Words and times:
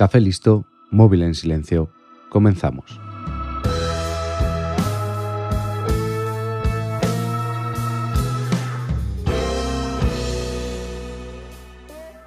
Café 0.00 0.18
listo, 0.18 0.64
móvil 0.90 1.22
en 1.24 1.34
silencio. 1.34 1.90
Comenzamos. 2.30 2.98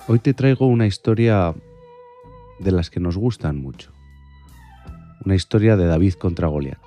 Hoy 0.07 0.19
te 0.19 0.35
traigo 0.35 0.67
una 0.67 0.85
historia 0.85 1.55
de 2.59 2.71
las 2.71 2.91
que 2.91 2.99
nos 2.99 3.17
gustan 3.17 3.59
mucho. 3.59 3.91
Una 5.25 5.33
historia 5.33 5.75
de 5.75 5.87
David 5.87 6.13
contra 6.13 6.49
Goliat, 6.49 6.77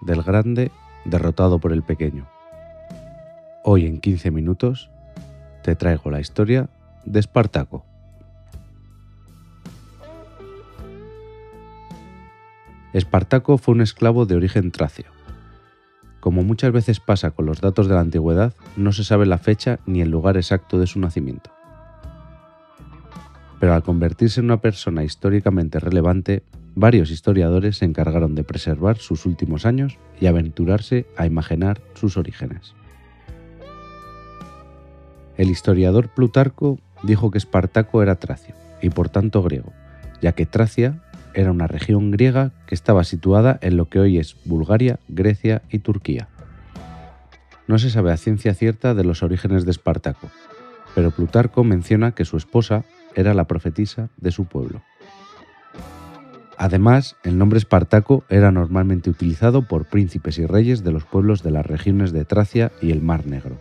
del 0.00 0.22
grande 0.22 0.70
derrotado 1.04 1.58
por 1.58 1.72
el 1.72 1.82
pequeño. 1.82 2.28
Hoy 3.64 3.86
en 3.86 3.98
15 3.98 4.30
minutos 4.30 4.92
te 5.64 5.74
traigo 5.74 6.12
la 6.12 6.20
historia 6.20 6.70
de 7.04 7.18
Espartaco. 7.18 7.93
Espartaco 12.94 13.58
fue 13.58 13.74
un 13.74 13.80
esclavo 13.80 14.24
de 14.24 14.36
origen 14.36 14.70
tracio. 14.70 15.06
Como 16.20 16.44
muchas 16.44 16.70
veces 16.70 17.00
pasa 17.00 17.32
con 17.32 17.44
los 17.44 17.60
datos 17.60 17.88
de 17.88 17.94
la 17.94 18.00
antigüedad, 18.00 18.54
no 18.76 18.92
se 18.92 19.02
sabe 19.02 19.26
la 19.26 19.38
fecha 19.38 19.80
ni 19.84 20.00
el 20.00 20.10
lugar 20.10 20.36
exacto 20.36 20.78
de 20.78 20.86
su 20.86 21.00
nacimiento. 21.00 21.50
Pero 23.58 23.74
al 23.74 23.82
convertirse 23.82 24.38
en 24.38 24.46
una 24.46 24.60
persona 24.60 25.02
históricamente 25.02 25.80
relevante, 25.80 26.44
varios 26.76 27.10
historiadores 27.10 27.78
se 27.78 27.84
encargaron 27.84 28.36
de 28.36 28.44
preservar 28.44 28.98
sus 28.98 29.26
últimos 29.26 29.66
años 29.66 29.98
y 30.20 30.26
aventurarse 30.26 31.04
a 31.16 31.26
imaginar 31.26 31.80
sus 31.94 32.16
orígenes. 32.16 32.74
El 35.36 35.50
historiador 35.50 36.10
Plutarco 36.10 36.78
dijo 37.02 37.32
que 37.32 37.38
Espartaco 37.38 38.04
era 38.04 38.14
tracio 38.14 38.54
y 38.80 38.90
por 38.90 39.08
tanto 39.08 39.42
griego, 39.42 39.72
ya 40.22 40.30
que 40.30 40.46
Tracia 40.46 41.02
era 41.34 41.50
una 41.50 41.66
región 41.66 42.10
griega 42.10 42.52
que 42.66 42.74
estaba 42.74 43.04
situada 43.04 43.58
en 43.60 43.76
lo 43.76 43.88
que 43.88 44.00
hoy 44.00 44.18
es 44.18 44.36
Bulgaria, 44.44 44.98
Grecia 45.08 45.62
y 45.70 45.80
Turquía. 45.80 46.28
No 47.66 47.78
se 47.78 47.90
sabe 47.90 48.12
a 48.12 48.16
ciencia 48.16 48.54
cierta 48.54 48.94
de 48.94 49.04
los 49.04 49.22
orígenes 49.22 49.64
de 49.64 49.70
Espartaco, 49.70 50.30
pero 50.94 51.10
Plutarco 51.10 51.64
menciona 51.64 52.12
que 52.12 52.24
su 52.24 52.36
esposa 52.36 52.84
era 53.14 53.34
la 53.34 53.44
profetisa 53.44 54.10
de 54.16 54.30
su 54.30 54.44
pueblo. 54.44 54.82
Además, 56.56 57.16
el 57.24 57.36
nombre 57.36 57.58
Espartaco 57.58 58.24
era 58.28 58.52
normalmente 58.52 59.10
utilizado 59.10 59.62
por 59.62 59.86
príncipes 59.86 60.38
y 60.38 60.46
reyes 60.46 60.84
de 60.84 60.92
los 60.92 61.04
pueblos 61.04 61.42
de 61.42 61.50
las 61.50 61.66
regiones 61.66 62.12
de 62.12 62.24
Tracia 62.24 62.70
y 62.80 62.92
el 62.92 63.02
Mar 63.02 63.26
Negro. 63.26 63.56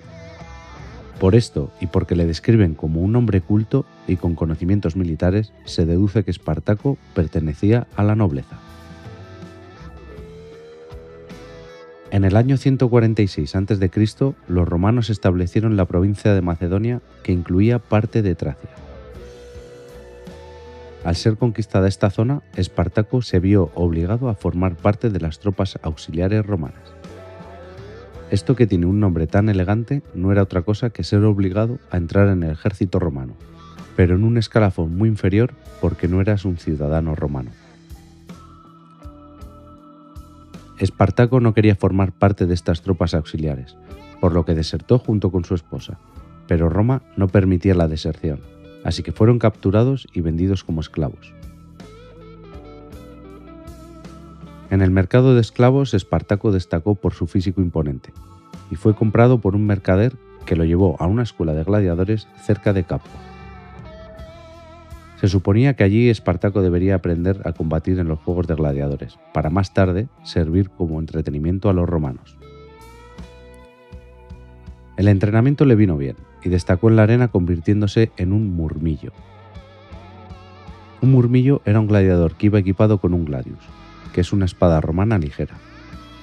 Por 1.20 1.36
esto, 1.36 1.72
y 1.80 1.88
porque 1.88 2.16
le 2.16 2.26
describen 2.26 2.74
como 2.74 3.02
un 3.02 3.16
hombre 3.16 3.42
culto 3.42 3.86
y 4.08 4.18
con 4.18 4.36
conocimientos 4.36 4.96
militares, 4.96 5.54
se 5.66 5.86
deduce 5.86 6.24
que 6.24 6.32
Espartaco 6.32 6.98
pertenecía 7.14 7.88
a 7.96 8.04
la 8.04 8.16
nobleza. 8.16 8.60
En 12.12 12.26
el 12.26 12.36
año 12.36 12.58
146 12.58 13.56
a.C., 13.56 14.34
los 14.48 14.68
romanos 14.68 15.10
establecieron 15.10 15.76
la 15.78 15.86
provincia 15.86 16.36
de 16.36 16.42
Macedonia 16.42 17.02
que 17.24 17.32
incluía 17.32 17.80
parte 17.80 18.22
de 18.22 18.36
Tracia. 18.36 18.70
Al 21.04 21.16
ser 21.16 21.38
conquistada 21.38 21.88
esta 21.88 22.12
zona, 22.12 22.44
Espartaco 22.56 23.22
se 23.24 23.40
vio 23.40 23.72
obligado 23.74 24.30
a 24.30 24.36
formar 24.36 24.76
parte 24.76 25.10
de 25.10 25.20
las 25.20 25.40
tropas 25.40 25.80
auxiliares 25.82 26.46
romanas. 26.46 26.94
Esto 28.34 28.56
que 28.56 28.66
tiene 28.66 28.88
un 28.88 29.00
nombre 29.00 29.28
tan 29.28 29.48
elegante 29.48 30.02
no 30.16 30.32
era 30.32 30.42
otra 30.42 30.64
cosa 30.64 30.90
que 30.90 31.04
ser 31.04 31.24
obligado 31.24 31.78
a 31.92 31.98
entrar 31.98 32.30
en 32.30 32.42
el 32.42 32.50
ejército 32.50 32.98
romano, 32.98 33.36
pero 33.96 34.16
en 34.16 34.24
un 34.24 34.40
escalafón 34.40 34.98
muy 34.98 35.08
inferior 35.08 35.54
porque 35.80 36.08
no 36.08 36.20
eras 36.20 36.44
un 36.44 36.58
ciudadano 36.58 37.14
romano. 37.14 37.52
Espartaco 40.80 41.42
no 41.42 41.54
quería 41.54 41.76
formar 41.76 42.12
parte 42.12 42.48
de 42.48 42.56
estas 42.56 42.82
tropas 42.82 43.14
auxiliares, 43.14 43.76
por 44.20 44.34
lo 44.34 44.46
que 44.46 44.56
desertó 44.56 44.98
junto 44.98 45.32
con 45.32 45.46
su 45.46 45.54
esposa, 45.54 46.00
pero 46.48 46.70
Roma 46.70 47.04
no 47.16 47.28
permitía 47.28 47.76
la 47.76 47.88
deserción, 47.88 48.40
así 48.84 49.04
que 49.04 49.12
fueron 49.12 49.38
capturados 49.38 50.08
y 50.12 50.22
vendidos 50.22 50.64
como 50.64 50.82
esclavos. 50.82 51.36
En 54.74 54.82
el 54.82 54.90
mercado 54.90 55.36
de 55.36 55.42
esclavos, 55.42 55.94
Espartaco 55.94 56.52
destacó 56.52 56.96
por 56.96 57.14
su 57.14 57.28
físico 57.28 57.62
imponente 57.62 58.12
y 58.72 58.76
fue 58.76 58.96
comprado 58.96 59.40
por 59.40 59.56
un 59.56 59.68
mercader 59.68 60.14
que 60.48 60.56
lo 60.56 60.66
llevó 60.66 60.96
a 61.00 61.06
una 61.06 61.22
escuela 61.22 61.54
de 61.54 61.64
gladiadores 61.64 62.28
cerca 62.42 62.74
de 62.74 62.84
Capua. 62.84 63.12
Se 65.22 65.28
suponía 65.28 65.76
que 65.76 65.84
allí 65.84 66.10
Espartaco 66.10 66.64
debería 66.64 66.96
aprender 66.96 67.40
a 67.46 67.52
combatir 67.52 68.00
en 68.00 68.08
los 68.08 68.18
juegos 68.18 68.48
de 68.48 68.56
gladiadores, 68.56 69.20
para 69.32 69.52
más 69.52 69.76
tarde 69.76 70.08
servir 70.24 70.72
como 70.72 71.00
entretenimiento 71.00 71.70
a 71.70 71.74
los 71.74 71.88
romanos. 71.88 72.36
El 74.98 75.08
entrenamiento 75.08 75.66
le 75.66 75.76
vino 75.76 75.98
bien 75.98 76.16
y 76.44 76.50
destacó 76.50 76.90
en 76.90 76.96
la 76.96 77.04
arena 77.04 77.28
convirtiéndose 77.28 78.12
en 78.18 78.34
un 78.34 78.56
murmillo. 78.56 79.12
Un 81.04 81.12
murmillo 81.12 81.62
era 81.64 81.80
un 81.80 81.86
gladiador 81.86 82.34
que 82.34 82.48
iba 82.48 82.58
equipado 82.58 82.98
con 82.98 83.14
un 83.14 83.26
gladius, 83.26 83.60
que 84.14 84.22
es 84.22 84.32
una 84.32 84.46
espada 84.46 84.80
romana 84.80 85.18
ligera, 85.18 85.56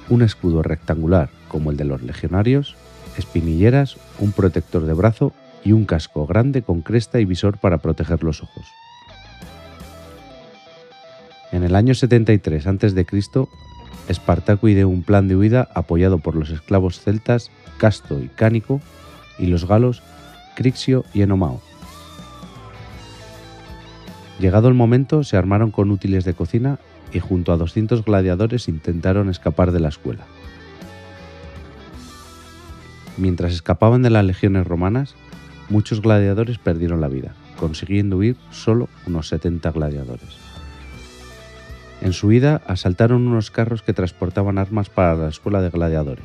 un 0.08 0.22
escudo 0.22 0.62
rectangular 0.62 1.28
como 1.48 1.70
el 1.70 1.76
de 1.76 1.84
los 1.84 2.02
legionarios, 2.02 2.76
espinilleras, 3.18 3.96
un 4.18 4.32
protector 4.32 4.86
de 4.86 4.94
brazo 4.94 5.32
y 5.64 5.72
un 5.72 5.84
casco 5.84 6.26
grande 6.26 6.62
con 6.62 6.80
cresta 6.80 7.20
y 7.20 7.24
visor 7.24 7.58
para 7.58 7.78
proteger 7.78 8.22
los 8.22 8.42
ojos. 8.42 8.64
En 11.52 11.64
el 11.64 11.74
año 11.74 11.94
73 11.94 12.66
a.C., 12.66 13.06
Espartaco 14.08 14.68
ideó 14.68 14.88
un 14.88 15.02
plan 15.02 15.28
de 15.28 15.36
huida 15.36 15.68
apoyado 15.74 16.18
por 16.18 16.34
los 16.34 16.50
esclavos 16.50 17.00
celtas 17.00 17.50
Casto 17.78 18.20
y 18.20 18.28
Cánico 18.28 18.80
y 19.38 19.46
los 19.46 19.66
galos 19.66 20.02
Crixio 20.56 21.04
y 21.14 21.22
Enomao. 21.22 21.60
Llegado 24.40 24.68
el 24.68 24.74
momento, 24.74 25.22
se 25.22 25.36
armaron 25.36 25.70
con 25.70 25.90
útiles 25.90 26.24
de 26.24 26.34
cocina 26.34 26.78
y 27.12 27.18
junto 27.18 27.52
a 27.52 27.56
200 27.56 28.04
gladiadores 28.04 28.68
intentaron 28.68 29.28
escapar 29.28 29.72
de 29.72 29.80
la 29.80 29.88
escuela. 29.88 30.24
Mientras 33.16 33.52
escapaban 33.52 34.02
de 34.02 34.10
las 34.10 34.24
legiones 34.24 34.66
romanas, 34.66 35.14
muchos 35.68 36.00
gladiadores 36.00 36.58
perdieron 36.58 37.00
la 37.00 37.08
vida, 37.08 37.34
consiguiendo 37.58 38.16
huir 38.16 38.36
solo 38.50 38.88
unos 39.06 39.28
70 39.28 39.70
gladiadores. 39.72 40.38
En 42.00 42.14
su 42.14 42.28
huida 42.28 42.62
asaltaron 42.66 43.26
unos 43.26 43.50
carros 43.50 43.82
que 43.82 43.92
transportaban 43.92 44.56
armas 44.56 44.88
para 44.88 45.14
la 45.14 45.28
escuela 45.28 45.60
de 45.60 45.68
gladiadores. 45.68 46.24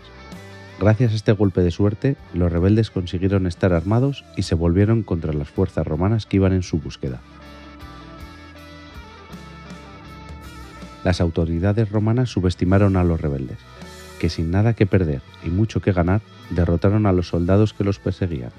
Gracias 0.79 1.11
a 1.11 1.15
este 1.15 1.31
golpe 1.31 1.61
de 1.61 1.71
suerte, 1.71 2.17
los 2.33 2.51
rebeldes 2.51 2.91
consiguieron 2.91 3.47
estar 3.47 3.73
armados 3.73 4.23
y 4.35 4.43
se 4.43 4.55
volvieron 4.55 5.03
contra 5.03 5.33
las 5.33 5.49
fuerzas 5.49 5.85
romanas 5.87 6.25
que 6.25 6.37
iban 6.37 6.53
en 6.53 6.63
su 6.63 6.79
búsqueda. 6.79 7.21
Las 11.05 11.21
autoridades 11.21 11.89
romanas 11.91 12.31
subestimaron 12.31 12.97
a 12.97 13.03
los 13.03 13.21
rebeldes, 13.21 13.59
que 14.19 14.27
sin 14.27 14.49
nada 14.49 14.73
que 14.73 14.87
perder 14.87 15.21
y 15.45 15.49
mucho 15.49 15.79
que 15.79 15.93
ganar, 15.93 16.21
derrotaron 16.49 17.05
a 17.05 17.13
los 17.13 17.27
soldados 17.27 17.73
que 17.73 17.83
los 17.83 17.99
perseguían. 17.99 18.49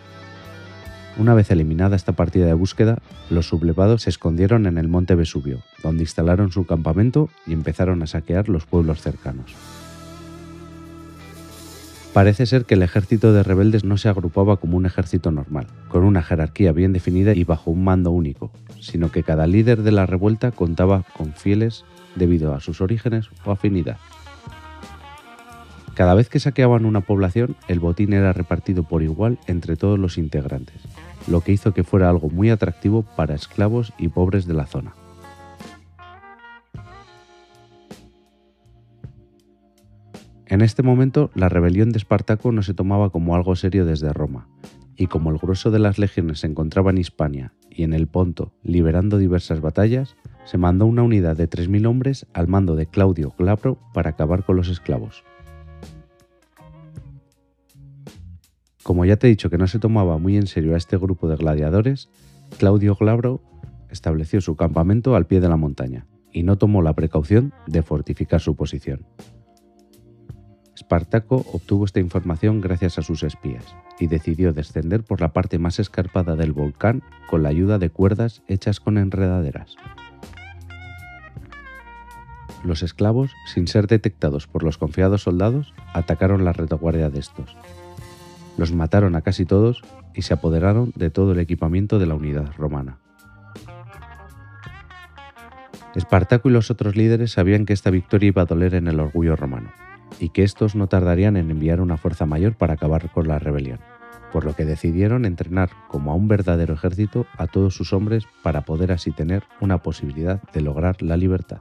Una 1.19 1.35
vez 1.35 1.51
eliminada 1.51 1.97
esta 1.97 2.13
partida 2.13 2.47
de 2.47 2.55
búsqueda, 2.55 2.99
los 3.31 3.49
sublevados 3.49 4.03
se 4.03 4.11
escondieron 4.11 4.67
en 4.67 4.79
el 4.79 4.87
monte 4.87 5.17
Vesubio, 5.17 5.63
donde 5.83 6.05
instalaron 6.05 6.53
su 6.53 6.67
campamento 6.67 7.31
y 7.47 7.53
empezaron 7.53 8.03
a 8.03 8.07
saquear 8.07 8.49
los 8.49 8.65
pueblos 8.65 9.03
cercanos. 9.03 9.53
Parece 12.13 12.47
ser 12.47 12.65
que 12.65 12.75
el 12.75 12.83
ejército 12.83 13.33
de 13.33 13.43
rebeldes 13.43 13.83
no 13.83 13.99
se 13.99 14.09
agrupaba 14.09 14.59
como 14.59 14.77
un 14.77 14.87
ejército 14.87 15.33
normal, 15.33 15.67
con 15.89 16.05
una 16.05 16.23
jerarquía 16.23 16.73
bien 16.73 16.93
definida 16.93 17.35
y 17.35 17.43
bajo 17.43 17.73
un 17.73 17.83
mando 17.83 18.11
único, 18.13 18.53
sino 18.81 19.11
que 19.11 19.23
cada 19.23 19.47
líder 19.47 19.83
de 19.83 19.93
la 19.93 20.07
revuelta 20.07 20.53
contaba 20.53 21.05
con 21.17 21.33
fieles 21.33 21.85
debido 22.15 22.55
a 22.55 22.61
sus 22.61 22.81
orígenes 22.81 23.29
o 23.45 23.51
afinidad. 23.51 23.99
Cada 25.95 26.15
vez 26.15 26.29
que 26.29 26.41
saqueaban 26.41 26.85
una 26.85 27.01
población, 27.01 27.57
el 27.69 27.81
botín 27.81 28.13
era 28.13 28.35
repartido 28.35 28.83
por 28.83 29.03
igual 29.03 29.39
entre 29.47 29.77
todos 29.77 29.99
los 29.99 30.19
integrantes, 30.19 30.77
lo 31.27 31.41
que 31.41 31.53
hizo 31.53 31.73
que 31.73 31.85
fuera 31.85 32.11
algo 32.11 32.29
muy 32.29 32.51
atractivo 32.51 33.03
para 33.17 33.35
esclavos 33.35 33.95
y 33.99 34.09
pobres 34.09 34.47
de 34.47 34.55
la 34.55 34.67
zona. 34.67 34.95
En 40.49 40.61
este 40.63 40.83
momento, 40.83 41.31
la 41.35 41.49
rebelión 41.49 41.91
de 41.91 41.99
Espartaco 41.99 42.53
no 42.53 42.63
se 42.63 42.75
tomaba 42.75 43.11
como 43.11 43.35
algo 43.35 43.57
serio 43.57 43.85
desde 43.85 44.13
Roma, 44.13 44.47
y 44.97 45.07
como 45.07 45.31
el 45.31 45.39
grueso 45.39 45.71
de 45.71 45.79
las 45.79 45.99
legiones 45.99 46.41
se 46.41 46.47
encontraba 46.47 46.91
en 46.91 46.99
Hispania 46.99 47.53
y 47.71 47.83
en 47.83 47.93
el 47.93 48.07
Ponto 48.07 48.53
liberando 48.63 49.19
diversas 49.19 49.61
batallas, 49.61 50.17
se 50.45 50.59
mandó 50.59 50.87
una 50.87 51.03
unidad 51.03 51.37
de 51.37 51.49
3.000 51.49 51.87
hombres 51.87 52.27
al 52.33 52.49
mando 52.49 52.77
de 52.77 52.87
Claudio 52.87 53.35
Glabro 53.39 53.79
para 53.93 54.11
acabar 54.11 54.45
con 54.45 54.57
los 54.57 54.69
esclavos. 54.69 55.25
Como 58.83 59.05
ya 59.05 59.17
te 59.17 59.27
he 59.27 59.31
dicho 59.31 59.51
que 59.51 59.59
no 59.59 59.67
se 59.67 59.81
tomaba 59.81 60.17
muy 60.19 60.37
en 60.37 60.47
serio 60.47 60.75
a 60.75 60.77
este 60.79 60.97
grupo 60.97 61.29
de 61.29 61.37
gladiadores, 61.37 62.09
Claudio 62.59 62.95
Glabro 62.95 63.43
estableció 63.91 64.41
su 64.41 64.55
campamento 64.55 65.17
al 65.17 65.27
pie 65.27 65.41
de 65.41 65.49
la 65.49 65.57
montaña 65.57 66.07
y 66.33 66.45
no 66.45 66.57
tomó 66.57 66.83
la 66.83 66.95
precaución 66.95 67.53
de 67.67 67.83
fortificar 67.83 68.41
su 68.41 68.55
posición. 68.55 69.05
Espartaco 70.77 71.37
obtuvo 71.55 71.87
esta 71.87 72.01
información 72.01 72.61
gracias 72.61 72.99
a 72.99 73.03
sus 73.03 73.23
espías 73.23 73.65
y 73.99 74.09
decidió 74.09 74.53
descender 74.53 75.05
por 75.05 75.23
la 75.23 75.33
parte 75.33 75.59
más 75.59 75.79
escarpada 75.79 76.37
del 76.37 76.53
volcán 76.53 77.03
con 77.31 77.43
la 77.43 77.49
ayuda 77.49 77.79
de 77.79 77.89
cuerdas 77.89 78.43
hechas 78.47 78.79
con 78.79 78.99
enredaderas. 78.99 79.75
Los 82.63 82.83
esclavos, 82.83 83.33
sin 83.47 83.69
ser 83.69 83.87
detectados 83.87 84.47
por 84.47 84.65
los 84.65 84.77
confiados 84.77 85.23
soldados, 85.23 85.73
atacaron 85.95 86.45
la 86.45 86.53
retaguardia 86.53 87.09
de 87.09 87.21
estos. 87.21 87.57
Los 88.59 88.73
mataron 88.73 89.17
a 89.17 89.23
casi 89.23 89.47
todos 89.47 89.83
y 90.15 90.23
se 90.23 90.35
apoderaron 90.35 90.93
de 90.95 91.09
todo 91.09 91.33
el 91.33 91.39
equipamiento 91.39 91.99
de 91.99 92.07
la 92.07 92.17
unidad 92.17 92.53
romana. 92.59 92.99
Espartaco 95.95 96.51
y 96.51 96.53
los 96.53 96.71
otros 96.71 96.97
líderes 96.97 97.33
sabían 97.33 97.65
que 97.65 97.73
esta 97.73 97.89
victoria 97.89 98.29
iba 98.29 98.43
a 98.43 98.47
doler 98.47 98.75
en 98.75 98.89
el 98.89 99.01
orgullo 99.01 99.37
romano, 99.37 99.71
y 100.19 100.31
que 100.31 100.43
estos 100.43 100.75
no 100.75 100.87
tardarían 100.87 101.37
en 101.37 101.51
enviar 101.51 101.81
una 101.81 101.97
fuerza 101.97 102.27
mayor 102.27 102.55
para 102.55 102.75
acabar 102.75 103.11
con 103.11 103.29
la 103.29 103.39
rebelión, 103.39 103.81
por 104.33 104.45
lo 104.45 104.55
que 104.55 104.65
decidieron 104.65 105.25
entrenar 105.25 105.71
como 105.89 106.13
a 106.13 106.15
un 106.15 106.29
verdadero 106.29 106.75
ejército 106.75 107.27
a 107.37 107.47
todos 107.47 107.75
sus 107.75 107.93
hombres 107.93 108.25
para 108.43 108.63
poder 108.63 108.93
así 108.93 109.11
tener 109.11 109.45
una 109.61 109.79
posibilidad 109.79 110.43
de 110.53 110.61
lograr 110.61 111.03
la 111.03 111.17
libertad. 111.17 111.61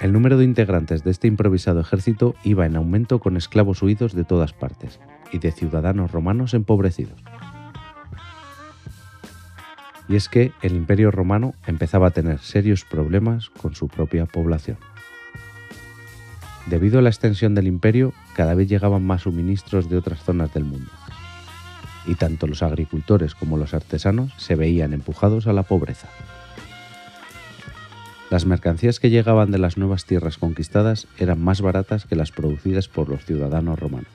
El 0.00 0.12
número 0.12 0.36
de 0.36 0.44
integrantes 0.44 1.04
de 1.04 1.12
este 1.12 1.28
improvisado 1.28 1.78
ejército 1.78 2.34
iba 2.42 2.66
en 2.66 2.74
aumento 2.74 3.20
con 3.20 3.36
esclavos 3.36 3.82
huidos 3.82 4.14
de 4.14 4.24
todas 4.24 4.52
partes 4.52 4.98
y 5.30 5.38
de 5.38 5.52
ciudadanos 5.52 6.10
romanos 6.10 6.54
empobrecidos. 6.54 7.22
Y 10.12 10.16
es 10.16 10.28
que 10.28 10.52
el 10.60 10.76
imperio 10.76 11.10
romano 11.10 11.54
empezaba 11.66 12.08
a 12.08 12.10
tener 12.10 12.38
serios 12.38 12.84
problemas 12.84 13.48
con 13.48 13.74
su 13.74 13.88
propia 13.88 14.26
población. 14.26 14.76
Debido 16.66 16.98
a 16.98 17.02
la 17.02 17.08
extensión 17.08 17.54
del 17.54 17.66
imperio, 17.66 18.12
cada 18.34 18.54
vez 18.54 18.68
llegaban 18.68 19.06
más 19.06 19.22
suministros 19.22 19.88
de 19.88 19.96
otras 19.96 20.22
zonas 20.22 20.52
del 20.52 20.64
mundo. 20.64 20.90
Y 22.06 22.16
tanto 22.16 22.46
los 22.46 22.62
agricultores 22.62 23.34
como 23.34 23.56
los 23.56 23.72
artesanos 23.72 24.34
se 24.36 24.54
veían 24.54 24.92
empujados 24.92 25.46
a 25.46 25.54
la 25.54 25.62
pobreza. 25.62 26.08
Las 28.28 28.44
mercancías 28.44 29.00
que 29.00 29.08
llegaban 29.08 29.50
de 29.50 29.56
las 29.56 29.78
nuevas 29.78 30.04
tierras 30.04 30.36
conquistadas 30.36 31.06
eran 31.16 31.42
más 31.42 31.62
baratas 31.62 32.04
que 32.04 32.16
las 32.16 32.32
producidas 32.32 32.86
por 32.86 33.08
los 33.08 33.24
ciudadanos 33.24 33.78
romanos, 33.78 34.12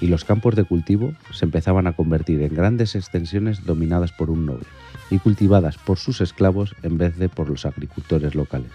y 0.00 0.08
los 0.08 0.24
campos 0.24 0.54
de 0.56 0.64
cultivo 0.64 1.14
se 1.32 1.44
empezaban 1.44 1.86
a 1.86 1.92
convertir 1.92 2.42
en 2.42 2.54
grandes 2.54 2.94
extensiones 2.94 3.64
dominadas 3.64 4.12
por 4.12 4.30
un 4.30 4.46
noble 4.46 4.66
y 5.10 5.18
cultivadas 5.18 5.78
por 5.78 5.98
sus 5.98 6.20
esclavos 6.20 6.74
en 6.82 6.98
vez 6.98 7.16
de 7.16 7.28
por 7.28 7.48
los 7.48 7.66
agricultores 7.66 8.34
locales. 8.34 8.72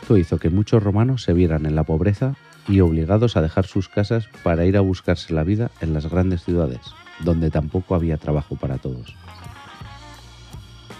Esto 0.00 0.16
hizo 0.16 0.38
que 0.38 0.50
muchos 0.50 0.82
romanos 0.82 1.22
se 1.22 1.32
vieran 1.32 1.66
en 1.66 1.76
la 1.76 1.84
pobreza 1.84 2.34
y 2.68 2.80
obligados 2.80 3.36
a 3.36 3.42
dejar 3.42 3.66
sus 3.66 3.88
casas 3.88 4.28
para 4.42 4.64
ir 4.64 4.76
a 4.76 4.80
buscarse 4.80 5.32
la 5.32 5.44
vida 5.44 5.70
en 5.80 5.92
las 5.92 6.08
grandes 6.08 6.44
ciudades, 6.44 6.80
donde 7.20 7.50
tampoco 7.50 7.94
había 7.94 8.16
trabajo 8.16 8.56
para 8.56 8.78
todos. 8.78 9.14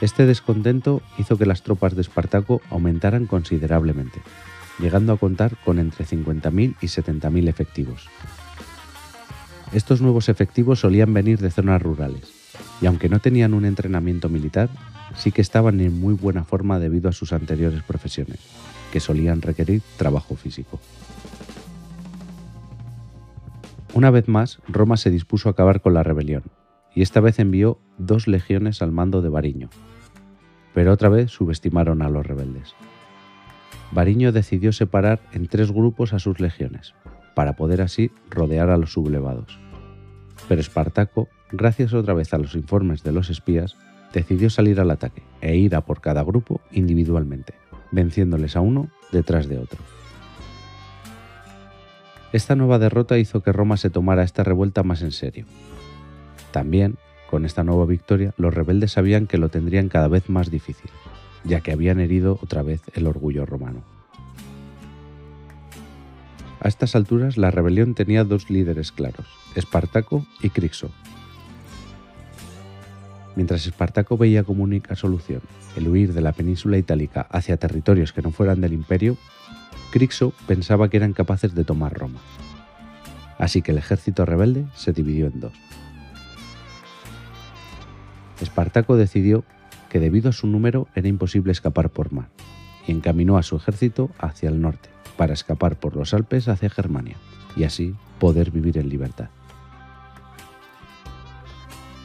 Este 0.00 0.24
descontento 0.24 1.02
hizo 1.18 1.36
que 1.36 1.44
las 1.44 1.62
tropas 1.62 1.94
de 1.94 2.00
Espartaco 2.00 2.62
aumentaran 2.70 3.26
considerablemente, 3.26 4.22
llegando 4.80 5.12
a 5.12 5.16
contar 5.16 5.56
con 5.64 5.78
entre 5.78 6.04
50.000 6.04 6.76
y 6.80 6.86
70.000 6.86 7.48
efectivos. 7.48 8.08
Estos 9.72 10.00
nuevos 10.00 10.28
efectivos 10.28 10.80
solían 10.80 11.14
venir 11.14 11.38
de 11.38 11.50
zonas 11.50 11.80
rurales, 11.80 12.32
y 12.80 12.86
aunque 12.86 13.08
no 13.08 13.20
tenían 13.20 13.54
un 13.54 13.64
entrenamiento 13.64 14.28
militar, 14.28 14.68
sí 15.14 15.32
que 15.32 15.42
estaban 15.42 15.80
en 15.80 16.00
muy 16.00 16.14
buena 16.14 16.44
forma 16.44 16.78
debido 16.78 17.08
a 17.08 17.12
sus 17.12 17.32
anteriores 17.32 17.82
profesiones, 17.82 18.38
que 18.92 19.00
solían 19.00 19.42
requerir 19.42 19.82
trabajo 19.96 20.34
físico. 20.34 20.80
Una 23.92 24.10
vez 24.10 24.28
más, 24.28 24.60
Roma 24.68 24.96
se 24.96 25.10
dispuso 25.10 25.48
a 25.48 25.52
acabar 25.52 25.80
con 25.80 25.94
la 25.94 26.02
rebelión, 26.02 26.44
y 26.94 27.02
esta 27.02 27.20
vez 27.20 27.38
envió 27.38 27.78
dos 27.98 28.26
legiones 28.26 28.82
al 28.82 28.92
mando 28.92 29.22
de 29.22 29.28
Variño, 29.28 29.70
pero 30.74 30.92
otra 30.92 31.08
vez 31.08 31.30
subestimaron 31.30 32.02
a 32.02 32.08
los 32.08 32.26
rebeldes. 32.26 32.74
Variño 33.92 34.32
decidió 34.32 34.72
separar 34.72 35.20
en 35.32 35.48
tres 35.48 35.72
grupos 35.72 36.12
a 36.12 36.18
sus 36.18 36.40
legiones, 36.40 36.94
para 37.34 37.56
poder 37.56 37.82
así 37.82 38.10
rodear 38.28 38.70
a 38.70 38.76
los 38.76 38.92
sublevados. 38.92 39.58
Pero 40.48 40.60
Espartaco, 40.60 41.28
gracias 41.50 41.92
otra 41.92 42.14
vez 42.14 42.32
a 42.32 42.38
los 42.38 42.54
informes 42.54 43.02
de 43.02 43.12
los 43.12 43.30
espías, 43.30 43.76
decidió 44.12 44.50
salir 44.50 44.80
al 44.80 44.90
ataque 44.90 45.22
e 45.40 45.56
ir 45.56 45.74
a 45.74 45.82
por 45.82 46.00
cada 46.00 46.22
grupo 46.22 46.60
individualmente, 46.72 47.54
venciéndoles 47.92 48.56
a 48.56 48.60
uno 48.60 48.88
detrás 49.12 49.48
de 49.48 49.58
otro. 49.58 49.80
Esta 52.32 52.54
nueva 52.54 52.78
derrota 52.78 53.18
hizo 53.18 53.42
que 53.42 53.52
Roma 53.52 53.76
se 53.76 53.90
tomara 53.90 54.22
esta 54.22 54.44
revuelta 54.44 54.84
más 54.84 55.02
en 55.02 55.10
serio. 55.10 55.46
También 56.52 56.96
con 57.30 57.44
esta 57.44 57.62
nueva 57.62 57.86
victoria, 57.86 58.34
los 58.36 58.52
rebeldes 58.52 58.92
sabían 58.92 59.28
que 59.28 59.38
lo 59.38 59.48
tendrían 59.50 59.88
cada 59.88 60.08
vez 60.08 60.28
más 60.28 60.50
difícil, 60.50 60.90
ya 61.44 61.60
que 61.60 61.72
habían 61.72 62.00
herido 62.00 62.38
otra 62.42 62.62
vez 62.62 62.82
el 62.94 63.06
orgullo 63.06 63.46
romano. 63.46 63.82
A 66.60 66.68
estas 66.68 66.94
alturas, 66.94 67.38
la 67.38 67.50
rebelión 67.50 67.94
tenía 67.94 68.24
dos 68.24 68.50
líderes 68.50 68.92
claros, 68.92 69.26
Espartaco 69.54 70.26
y 70.42 70.50
Crixo. 70.50 70.90
Mientras 73.34 73.66
Espartaco 73.66 74.18
veía 74.18 74.44
como 74.44 74.64
única 74.64 74.96
solución 74.96 75.40
el 75.76 75.88
huir 75.88 76.12
de 76.12 76.20
la 76.20 76.32
península 76.32 76.76
itálica 76.76 77.22
hacia 77.30 77.56
territorios 77.56 78.12
que 78.12 78.22
no 78.22 78.32
fueran 78.32 78.60
del 78.60 78.74
imperio, 78.74 79.16
Crixo 79.90 80.34
pensaba 80.46 80.90
que 80.90 80.98
eran 80.98 81.14
capaces 81.14 81.54
de 81.54 81.64
tomar 81.64 81.94
Roma. 81.94 82.20
Así 83.38 83.62
que 83.62 83.72
el 83.72 83.78
ejército 83.78 84.26
rebelde 84.26 84.66
se 84.74 84.92
dividió 84.92 85.28
en 85.28 85.40
dos. 85.40 85.54
Espartaco 88.40 88.96
decidió 88.96 89.44
que 89.90 90.00
debido 90.00 90.30
a 90.30 90.32
su 90.32 90.46
número 90.46 90.88
era 90.94 91.08
imposible 91.08 91.52
escapar 91.52 91.90
por 91.90 92.12
mar, 92.12 92.28
y 92.86 92.92
encaminó 92.92 93.36
a 93.36 93.42
su 93.42 93.56
ejército 93.56 94.10
hacia 94.18 94.48
el 94.48 94.62
norte, 94.62 94.88
para 95.18 95.34
escapar 95.34 95.78
por 95.78 95.96
los 95.96 96.14
Alpes 96.14 96.48
hacia 96.48 96.70
Germania, 96.70 97.16
y 97.56 97.64
así 97.64 97.94
poder 98.18 98.50
vivir 98.50 98.78
en 98.78 98.88
libertad. 98.88 99.28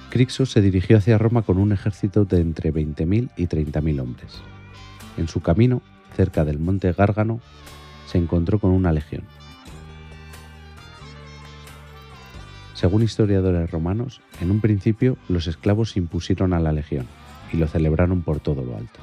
Crixo 0.09 0.45
se 0.45 0.61
dirigió 0.61 0.97
hacia 0.97 1.17
Roma 1.17 1.43
con 1.43 1.57
un 1.57 1.71
ejército 1.71 2.25
de 2.25 2.41
entre 2.41 2.73
20.000 2.73 3.31
y 3.37 3.47
30.000 3.47 4.01
hombres. 4.01 4.41
En 5.17 5.27
su 5.27 5.41
camino, 5.41 5.81
cerca 6.15 6.43
del 6.43 6.59
monte 6.59 6.91
Gárgano, 6.91 7.39
se 8.07 8.17
encontró 8.17 8.59
con 8.59 8.71
una 8.71 8.91
legión, 8.91 9.23
Según 12.75 13.03
historiadores 13.03 13.71
romanos, 13.71 14.19
en 14.41 14.51
un 14.51 14.59
principio 14.59 15.17
los 15.29 15.47
esclavos 15.47 15.95
impusieron 15.95 16.53
a 16.53 16.59
la 16.59 16.73
legión 16.73 17.07
y 17.51 17.57
lo 17.57 17.67
celebraron 17.67 18.21
por 18.21 18.39
todo 18.39 18.63
lo 18.63 18.75
alto. 18.75 18.99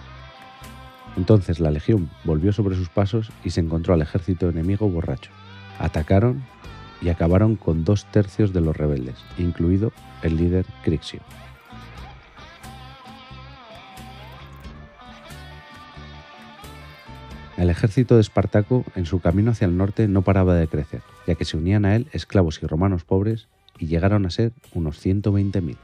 Entonces 1.17 1.61
la 1.61 1.71
legión 1.71 2.11
volvió 2.25 2.53
sobre 2.53 2.77
sus 2.77 2.89
pasos 2.89 3.31
y 3.45 3.51
se 3.51 3.61
encontró 3.61 3.95
al 3.95 4.03
ejército 4.03 4.49
enemigo 4.49 4.89
borracho. 4.89 5.31
Atacaron 5.79 6.43
y 7.01 7.09
acabaron 7.09 7.57
con 7.57 7.85
dos 7.85 8.07
tercios 8.07 8.53
de 8.53 8.61
los 8.61 8.77
rebeldes, 8.77 9.17
incluido 9.39 9.93
el 10.23 10.37
líder 10.37 10.65
Crixio. 10.85 11.21
El 17.57 17.71
ejército 17.71 18.15
de 18.15 18.23
Espartaco 18.23 18.85
en 18.97 19.05
su 19.05 19.21
camino 19.21 19.51
hacia 19.51 19.67
el 19.67 19.77
norte 19.77 20.09
no 20.09 20.23
paraba 20.23 20.55
de 20.55 20.69
crecer, 20.69 21.03
ya 21.27 21.35
que 21.35 21.45
se 21.45 21.57
unían 21.57 21.85
a 21.85 21.95
él 21.95 22.09
esclavos 22.13 22.61
y 22.63 22.67
romanos 22.67 23.05
pobres 23.05 23.49
y 23.79 23.87
llegaron 23.87 24.27
a 24.27 24.31
ser 24.31 24.53
unos 24.75 25.05
120.000. 25.05 25.77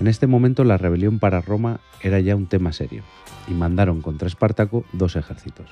En 0.00 0.06
este 0.06 0.28
momento 0.28 0.62
la 0.62 0.76
rebelión 0.76 1.18
para 1.18 1.40
Roma 1.40 1.80
era 2.00 2.20
ya 2.20 2.36
un 2.36 2.46
tema 2.46 2.72
serio, 2.72 3.02
y 3.48 3.52
mandaron 3.52 4.00
contra 4.00 4.28
Espartaco 4.28 4.84
dos 4.92 5.16
ejércitos. 5.16 5.66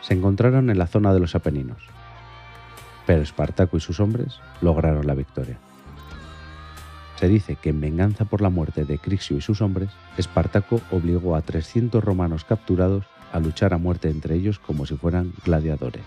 Se 0.00 0.14
encontraron 0.14 0.68
en 0.68 0.78
la 0.78 0.88
zona 0.88 1.14
de 1.14 1.20
los 1.20 1.36
Apeninos, 1.36 1.82
pero 3.06 3.22
Espartaco 3.22 3.76
y 3.76 3.80
sus 3.80 4.00
hombres 4.00 4.40
lograron 4.60 5.06
la 5.06 5.14
victoria. 5.14 5.58
Se 7.16 7.28
dice 7.28 7.54
que 7.54 7.70
en 7.70 7.80
venganza 7.80 8.24
por 8.24 8.40
la 8.40 8.50
muerte 8.50 8.84
de 8.84 8.98
Crixio 8.98 9.36
y 9.36 9.40
sus 9.42 9.62
hombres, 9.62 9.90
Espartaco 10.16 10.80
obligó 10.90 11.36
a 11.36 11.42
300 11.42 12.02
romanos 12.02 12.44
capturados 12.44 13.04
a 13.32 13.38
luchar 13.38 13.74
a 13.74 13.78
muerte 13.78 14.10
entre 14.10 14.34
ellos 14.34 14.58
como 14.58 14.86
si 14.86 14.96
fueran 14.96 15.32
gladiadores. 15.44 16.02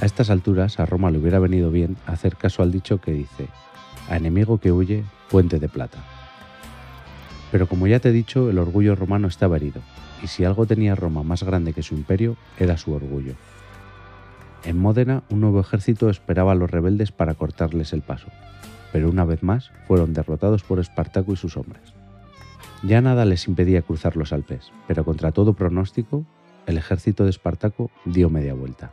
A 0.00 0.06
estas 0.06 0.30
alturas 0.30 0.78
a 0.78 0.86
Roma 0.86 1.10
le 1.10 1.18
hubiera 1.18 1.40
venido 1.40 1.72
bien 1.72 1.96
hacer 2.06 2.36
caso 2.36 2.62
al 2.62 2.70
dicho 2.70 3.00
que 3.00 3.12
dice, 3.12 3.48
a 4.08 4.16
enemigo 4.16 4.58
que 4.58 4.70
huye, 4.70 5.04
puente 5.28 5.58
de 5.58 5.68
plata. 5.68 5.98
Pero 7.50 7.66
como 7.66 7.88
ya 7.88 7.98
te 7.98 8.10
he 8.10 8.12
dicho, 8.12 8.48
el 8.48 8.58
orgullo 8.58 8.94
romano 8.94 9.26
estaba 9.26 9.56
herido, 9.56 9.80
y 10.22 10.28
si 10.28 10.44
algo 10.44 10.66
tenía 10.66 10.94
Roma 10.94 11.24
más 11.24 11.42
grande 11.42 11.72
que 11.72 11.82
su 11.82 11.96
imperio, 11.96 12.36
era 12.60 12.76
su 12.76 12.92
orgullo. 12.92 13.34
En 14.64 14.78
Módena, 14.78 15.24
un 15.30 15.40
nuevo 15.40 15.60
ejército 15.60 16.10
esperaba 16.10 16.52
a 16.52 16.56
los 16.56 16.70
rebeldes 16.70 17.10
para 17.10 17.34
cortarles 17.34 17.92
el 17.92 18.02
paso, 18.02 18.28
pero 18.92 19.10
una 19.10 19.24
vez 19.24 19.42
más 19.42 19.72
fueron 19.88 20.12
derrotados 20.12 20.62
por 20.62 20.78
Espartaco 20.78 21.32
y 21.32 21.36
sus 21.36 21.56
hombres. 21.56 21.92
Ya 22.84 23.00
nada 23.00 23.24
les 23.24 23.48
impedía 23.48 23.82
cruzar 23.82 24.16
los 24.16 24.32
Alpes, 24.32 24.70
pero 24.86 25.04
contra 25.04 25.32
todo 25.32 25.54
pronóstico, 25.54 26.24
el 26.66 26.78
ejército 26.78 27.24
de 27.24 27.30
Espartaco 27.30 27.90
dio 28.04 28.30
media 28.30 28.54
vuelta. 28.54 28.92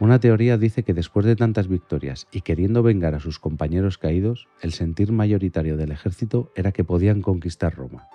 Una 0.00 0.18
teoría 0.18 0.56
dice 0.56 0.82
que 0.82 0.94
después 0.94 1.26
de 1.26 1.36
tantas 1.36 1.68
victorias 1.68 2.26
y 2.32 2.40
queriendo 2.40 2.82
vengar 2.82 3.14
a 3.14 3.20
sus 3.20 3.38
compañeros 3.38 3.98
caídos, 3.98 4.48
el 4.62 4.72
sentir 4.72 5.12
mayoritario 5.12 5.76
del 5.76 5.92
ejército 5.92 6.50
era 6.56 6.72
que 6.72 6.84
podían 6.84 7.20
conquistar 7.20 7.76
Roma. 7.76 8.08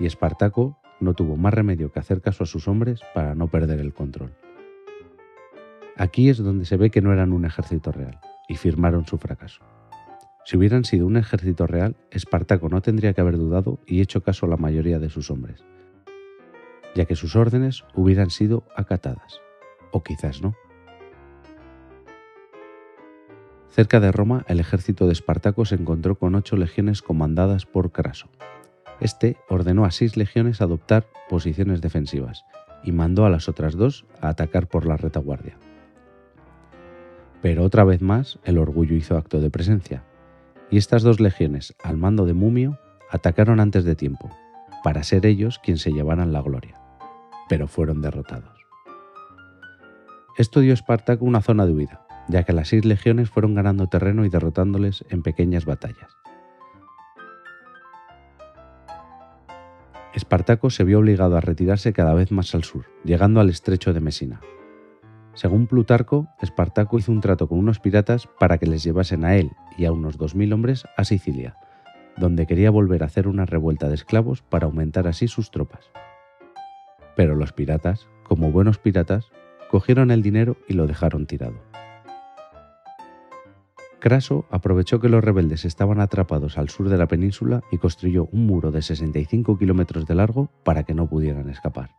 Y 0.00 0.06
Espartaco 0.06 0.78
no 0.98 1.14
tuvo 1.14 1.36
más 1.36 1.54
remedio 1.54 1.92
que 1.92 2.00
hacer 2.00 2.20
caso 2.20 2.42
a 2.42 2.46
sus 2.46 2.66
hombres 2.66 3.02
para 3.14 3.36
no 3.36 3.46
perder 3.46 3.78
el 3.78 3.94
control. 3.94 4.34
Aquí 5.96 6.28
es 6.28 6.38
donde 6.38 6.64
se 6.64 6.76
ve 6.76 6.90
que 6.90 7.02
no 7.02 7.12
eran 7.12 7.32
un 7.32 7.44
ejército 7.44 7.92
real 7.92 8.18
y 8.48 8.56
firmaron 8.56 9.06
su 9.06 9.16
fracaso. 9.16 9.62
Si 10.44 10.56
hubieran 10.56 10.84
sido 10.84 11.06
un 11.06 11.16
ejército 11.16 11.68
real, 11.68 11.94
Espartaco 12.10 12.68
no 12.68 12.82
tendría 12.82 13.12
que 13.12 13.20
haber 13.20 13.36
dudado 13.36 13.78
y 13.86 14.00
hecho 14.00 14.24
caso 14.24 14.46
a 14.46 14.48
la 14.48 14.56
mayoría 14.56 14.98
de 14.98 15.10
sus 15.10 15.30
hombres, 15.30 15.62
ya 16.96 17.04
que 17.04 17.14
sus 17.14 17.36
órdenes 17.36 17.84
hubieran 17.94 18.30
sido 18.30 18.64
acatadas, 18.74 19.40
o 19.92 20.02
quizás 20.02 20.42
no. 20.42 20.56
Cerca 23.70 24.00
de 24.00 24.10
Roma, 24.10 24.44
el 24.48 24.58
ejército 24.58 25.06
de 25.06 25.12
Espartaco 25.12 25.64
se 25.64 25.76
encontró 25.76 26.16
con 26.16 26.34
ocho 26.34 26.56
legiones 26.56 27.02
comandadas 27.02 27.66
por 27.66 27.92
Craso. 27.92 28.28
Este 29.00 29.36
ordenó 29.48 29.84
a 29.84 29.92
seis 29.92 30.16
legiones 30.16 30.60
adoptar 30.60 31.06
posiciones 31.28 31.80
defensivas 31.80 32.44
y 32.82 32.90
mandó 32.90 33.24
a 33.24 33.30
las 33.30 33.48
otras 33.48 33.76
dos 33.76 34.06
a 34.20 34.28
atacar 34.28 34.66
por 34.66 34.86
la 34.86 34.96
retaguardia. 34.96 35.56
Pero 37.42 37.64
otra 37.64 37.84
vez 37.84 38.02
más, 38.02 38.40
el 38.44 38.58
orgullo 38.58 38.96
hizo 38.96 39.16
acto 39.16 39.40
de 39.40 39.50
presencia, 39.50 40.02
y 40.68 40.76
estas 40.76 41.02
dos 41.02 41.20
legiones, 41.20 41.74
al 41.82 41.96
mando 41.96 42.26
de 42.26 42.34
Mumio, 42.34 42.78
atacaron 43.10 43.60
antes 43.60 43.84
de 43.84 43.94
tiempo, 43.94 44.30
para 44.82 45.04
ser 45.04 45.26
ellos 45.26 45.58
quienes 45.58 45.82
se 45.82 45.92
llevaran 45.92 46.32
la 46.32 46.42
gloria, 46.42 46.80
pero 47.48 47.66
fueron 47.66 48.02
derrotados. 48.02 48.66
Esto 50.36 50.60
dio 50.60 50.72
a 50.72 50.74
Espartaco 50.74 51.24
una 51.24 51.40
zona 51.40 51.66
de 51.66 51.72
huida, 51.72 52.06
ya 52.28 52.44
que 52.44 52.52
las 52.52 52.68
seis 52.68 52.84
legiones 52.84 53.30
fueron 53.30 53.54
ganando 53.54 53.88
terreno 53.88 54.24
y 54.24 54.28
derrotándoles 54.28 55.04
en 55.10 55.22
pequeñas 55.22 55.64
batallas. 55.64 56.16
Espartaco 60.12 60.70
se 60.70 60.84
vio 60.84 60.98
obligado 60.98 61.36
a 61.36 61.40
retirarse 61.40 61.92
cada 61.92 62.14
vez 62.14 62.32
más 62.32 62.54
al 62.54 62.64
sur, 62.64 62.86
llegando 63.04 63.40
al 63.40 63.48
estrecho 63.48 63.92
de 63.92 64.00
Mesina. 64.00 64.40
Según 65.34 65.68
Plutarco, 65.68 66.26
Espartaco 66.40 66.98
hizo 66.98 67.12
un 67.12 67.20
trato 67.20 67.48
con 67.48 67.58
unos 67.58 67.78
piratas 67.78 68.28
para 68.38 68.58
que 68.58 68.66
les 68.66 68.82
llevasen 68.82 69.24
a 69.24 69.36
él 69.36 69.52
y 69.78 69.84
a 69.84 69.92
unos 69.92 70.18
2.000 70.18 70.52
hombres 70.52 70.84
a 70.96 71.04
Sicilia, 71.04 71.56
donde 72.16 72.46
quería 72.46 72.70
volver 72.70 73.02
a 73.02 73.06
hacer 73.06 73.28
una 73.28 73.46
revuelta 73.46 73.88
de 73.88 73.94
esclavos 73.94 74.42
para 74.42 74.66
aumentar 74.66 75.06
así 75.06 75.28
sus 75.28 75.52
tropas. 75.52 75.90
Pero 77.16 77.36
los 77.36 77.52
piratas, 77.52 78.08
como 78.24 78.50
buenos 78.50 78.78
piratas, 78.78 79.30
cogieron 79.70 80.10
el 80.10 80.22
dinero 80.22 80.56
y 80.68 80.74
lo 80.74 80.88
dejaron 80.88 81.26
tirado. 81.26 81.60
Craso 84.00 84.46
aprovechó 84.50 84.98
que 84.98 85.10
los 85.10 85.22
rebeldes 85.22 85.66
estaban 85.66 86.00
atrapados 86.00 86.56
al 86.56 86.70
sur 86.70 86.88
de 86.88 86.96
la 86.96 87.06
península 87.06 87.62
y 87.70 87.76
construyó 87.76 88.28
un 88.32 88.46
muro 88.46 88.70
de 88.70 88.80
65 88.80 89.58
kilómetros 89.58 90.06
de 90.06 90.14
largo 90.14 90.50
para 90.64 90.84
que 90.84 90.94
no 90.94 91.06
pudieran 91.06 91.50
escapar. 91.50 91.90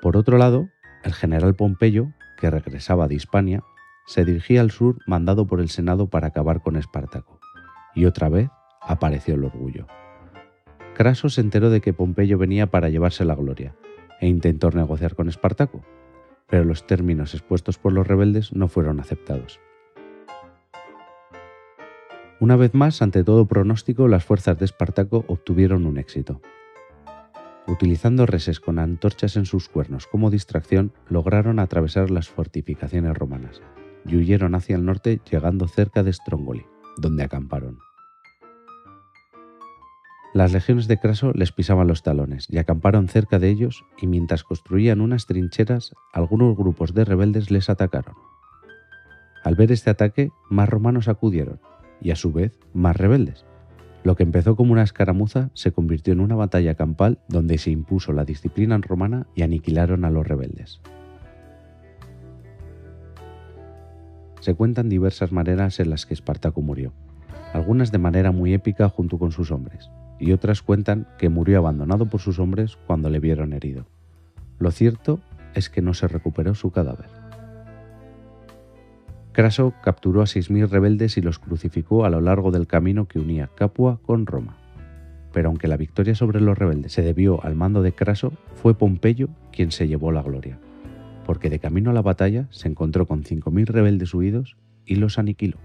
Por 0.00 0.16
otro 0.16 0.38
lado, 0.38 0.68
el 1.02 1.12
general 1.12 1.56
Pompeyo, 1.56 2.12
que 2.38 2.50
regresaba 2.50 3.08
de 3.08 3.16
Hispania, 3.16 3.64
se 4.06 4.24
dirigía 4.24 4.60
al 4.60 4.70
sur 4.70 4.98
mandado 5.08 5.48
por 5.48 5.60
el 5.60 5.68
Senado 5.70 6.06
para 6.06 6.28
acabar 6.28 6.62
con 6.62 6.76
Espartaco, 6.76 7.40
y 7.96 8.04
otra 8.04 8.28
vez 8.28 8.48
apareció 8.80 9.34
el 9.34 9.44
orgullo. 9.44 9.88
Craso 10.94 11.28
se 11.30 11.40
enteró 11.40 11.68
de 11.68 11.80
que 11.80 11.92
Pompeyo 11.92 12.38
venía 12.38 12.68
para 12.68 12.90
llevarse 12.90 13.24
la 13.24 13.34
gloria, 13.34 13.74
e 14.20 14.28
intentó 14.28 14.70
negociar 14.70 15.16
con 15.16 15.28
Espartaco, 15.28 15.82
pero 16.48 16.64
los 16.64 16.86
términos 16.86 17.34
expuestos 17.34 17.78
por 17.78 17.92
los 17.92 18.06
rebeldes 18.06 18.52
no 18.52 18.68
fueron 18.68 19.00
aceptados. 19.00 19.60
Una 22.40 22.56
vez 22.56 22.72
más, 22.72 23.02
ante 23.02 23.24
todo 23.24 23.46
pronóstico, 23.46 24.06
las 24.06 24.24
fuerzas 24.24 24.58
de 24.58 24.64
Espartaco 24.64 25.24
obtuvieron 25.26 25.86
un 25.86 25.98
éxito. 25.98 26.40
Utilizando 27.66 28.26
reses 28.26 28.60
con 28.60 28.78
antorchas 28.78 29.36
en 29.36 29.44
sus 29.44 29.68
cuernos 29.68 30.06
como 30.06 30.30
distracción, 30.30 30.92
lograron 31.08 31.58
atravesar 31.58 32.10
las 32.10 32.28
fortificaciones 32.28 33.16
romanas 33.16 33.60
y 34.06 34.16
huyeron 34.16 34.54
hacia 34.54 34.76
el 34.76 34.84
norte 34.84 35.20
llegando 35.30 35.68
cerca 35.68 36.02
de 36.02 36.12
Strongoli, 36.12 36.64
donde 36.96 37.24
acamparon. 37.24 37.87
Las 40.34 40.52
legiones 40.52 40.88
de 40.88 40.98
Craso 40.98 41.32
les 41.32 41.52
pisaban 41.52 41.88
los 41.88 42.02
talones 42.02 42.48
y 42.50 42.58
acamparon 42.58 43.08
cerca 43.08 43.38
de 43.38 43.48
ellos 43.48 43.84
y 44.00 44.06
mientras 44.06 44.44
construían 44.44 45.00
unas 45.00 45.26
trincheras, 45.26 45.94
algunos 46.12 46.54
grupos 46.54 46.92
de 46.92 47.06
rebeldes 47.06 47.50
les 47.50 47.70
atacaron. 47.70 48.14
Al 49.42 49.54
ver 49.54 49.72
este 49.72 49.88
ataque, 49.88 50.30
más 50.50 50.68
romanos 50.68 51.08
acudieron 51.08 51.60
y 52.02 52.10
a 52.10 52.16
su 52.16 52.30
vez 52.30 52.58
más 52.74 52.96
rebeldes. 52.96 53.46
Lo 54.04 54.16
que 54.16 54.22
empezó 54.22 54.54
como 54.54 54.72
una 54.72 54.82
escaramuza 54.82 55.50
se 55.54 55.72
convirtió 55.72 56.12
en 56.12 56.20
una 56.20 56.36
batalla 56.36 56.74
campal 56.74 57.18
donde 57.28 57.56
se 57.56 57.70
impuso 57.70 58.12
la 58.12 58.26
disciplina 58.26 58.78
romana 58.78 59.26
y 59.34 59.42
aniquilaron 59.42 60.04
a 60.04 60.10
los 60.10 60.28
rebeldes. 60.28 60.80
Se 64.40 64.54
cuentan 64.54 64.90
diversas 64.90 65.32
maneras 65.32 65.80
en 65.80 65.90
las 65.90 66.04
que 66.04 66.14
Espartaco 66.14 66.60
murió, 66.60 66.92
algunas 67.54 67.90
de 67.90 67.98
manera 67.98 68.30
muy 68.30 68.52
épica 68.52 68.88
junto 68.88 69.18
con 69.18 69.32
sus 69.32 69.50
hombres, 69.50 69.90
y 70.18 70.32
otras 70.32 70.62
cuentan 70.62 71.06
que 71.18 71.28
murió 71.28 71.58
abandonado 71.58 72.06
por 72.06 72.20
sus 72.20 72.38
hombres 72.38 72.76
cuando 72.86 73.10
le 73.10 73.20
vieron 73.20 73.52
herido. 73.52 73.86
Lo 74.58 74.70
cierto 74.70 75.20
es 75.54 75.70
que 75.70 75.82
no 75.82 75.94
se 75.94 76.08
recuperó 76.08 76.54
su 76.54 76.70
cadáver. 76.70 77.06
Craso 79.32 79.72
capturó 79.82 80.20
a 80.20 80.24
6.000 80.24 80.68
rebeldes 80.68 81.16
y 81.16 81.20
los 81.20 81.38
crucificó 81.38 82.04
a 82.04 82.10
lo 82.10 82.20
largo 82.20 82.50
del 82.50 82.66
camino 82.66 83.06
que 83.06 83.20
unía 83.20 83.50
Capua 83.54 84.00
con 84.02 84.26
Roma. 84.26 84.56
Pero 85.32 85.48
aunque 85.48 85.68
la 85.68 85.76
victoria 85.76 86.16
sobre 86.16 86.40
los 86.40 86.58
rebeldes 86.58 86.92
se 86.92 87.02
debió 87.02 87.44
al 87.44 87.54
mando 87.54 87.82
de 87.82 87.92
Craso, 87.92 88.32
fue 88.56 88.76
Pompeyo 88.76 89.28
quien 89.52 89.70
se 89.70 89.86
llevó 89.86 90.10
la 90.10 90.22
gloria, 90.22 90.58
porque 91.24 91.50
de 91.50 91.60
camino 91.60 91.90
a 91.90 91.94
la 91.94 92.02
batalla 92.02 92.48
se 92.50 92.66
encontró 92.66 93.06
con 93.06 93.22
5.000 93.22 93.66
rebeldes 93.66 94.12
huidos 94.12 94.56
y 94.84 94.96
los 94.96 95.18
aniquiló. 95.20 95.58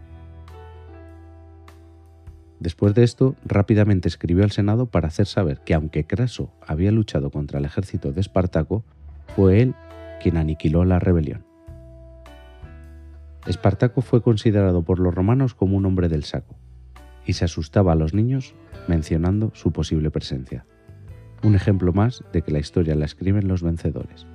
Después 2.63 2.93
de 2.93 3.03
esto, 3.03 3.35
rápidamente 3.43 4.07
escribió 4.07 4.45
al 4.45 4.51
Senado 4.51 4.85
para 4.85 5.09
hacer 5.09 5.25
saber 5.25 5.59
que 5.65 5.73
aunque 5.73 6.05
Craso 6.05 6.49
había 6.65 6.93
luchado 6.93 7.29
contra 7.29 7.59
el 7.59 7.65
ejército 7.65 8.13
de 8.13 8.21
Espartaco, 8.21 8.85
fue 9.35 9.61
él 9.61 9.75
quien 10.21 10.37
aniquiló 10.37 10.85
la 10.85 10.97
rebelión. 10.97 11.43
Espartaco 13.45 13.99
fue 13.99 14.21
considerado 14.21 14.81
por 14.83 14.99
los 14.99 15.13
romanos 15.13 15.55
como 15.55 15.75
un 15.75 15.85
hombre 15.85 16.07
del 16.07 16.23
saco, 16.23 16.55
y 17.25 17.33
se 17.33 17.43
asustaba 17.43 17.91
a 17.91 17.95
los 17.95 18.13
niños 18.13 18.55
mencionando 18.87 19.51
su 19.53 19.73
posible 19.73 20.09
presencia. 20.09 20.65
Un 21.43 21.55
ejemplo 21.55 21.91
más 21.91 22.23
de 22.31 22.43
que 22.43 22.53
la 22.53 22.59
historia 22.59 22.95
la 22.95 23.03
escriben 23.03 23.49
los 23.49 23.61
vencedores. 23.61 24.25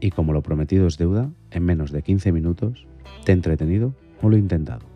Y 0.00 0.10
como 0.10 0.34
lo 0.34 0.42
prometido 0.42 0.86
es 0.86 0.98
deuda, 0.98 1.30
en 1.50 1.64
menos 1.64 1.92
de 1.92 2.02
15 2.02 2.30
minutos, 2.30 2.86
te 3.24 3.32
he 3.32 3.34
entretenido 3.34 3.94
o 4.20 4.28
lo 4.28 4.36
he 4.36 4.38
intentado. 4.38 4.95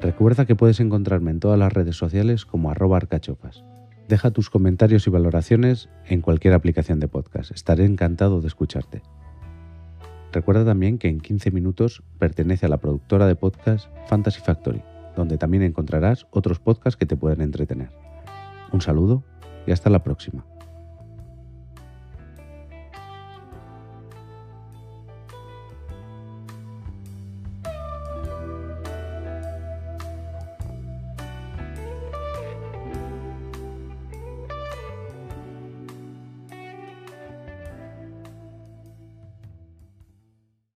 Recuerda 0.00 0.46
que 0.46 0.56
puedes 0.56 0.80
encontrarme 0.80 1.30
en 1.30 1.40
todas 1.40 1.58
las 1.58 1.72
redes 1.72 1.96
sociales 1.96 2.46
como 2.46 2.70
arroba 2.70 2.96
arcachofas. 2.96 3.64
Deja 4.08 4.30
tus 4.30 4.48
comentarios 4.48 5.06
y 5.06 5.10
valoraciones 5.10 5.90
en 6.06 6.22
cualquier 6.22 6.54
aplicación 6.54 7.00
de 7.00 7.08
podcast. 7.08 7.50
Estaré 7.50 7.84
encantado 7.84 8.40
de 8.40 8.48
escucharte. 8.48 9.02
Recuerda 10.32 10.64
también 10.64 10.96
que 10.96 11.08
en 11.08 11.20
15 11.20 11.50
minutos 11.50 12.02
pertenece 12.18 12.64
a 12.64 12.70
la 12.70 12.78
productora 12.78 13.26
de 13.26 13.36
podcast 13.36 13.88
Fantasy 14.08 14.40
Factory, 14.40 14.82
donde 15.16 15.36
también 15.36 15.62
encontrarás 15.62 16.26
otros 16.30 16.60
podcasts 16.60 16.96
que 16.96 17.06
te 17.06 17.16
pueden 17.16 17.42
entretener. 17.42 17.90
Un 18.72 18.80
saludo 18.80 19.22
y 19.66 19.72
hasta 19.72 19.90
la 19.90 20.02
próxima. 20.02 20.46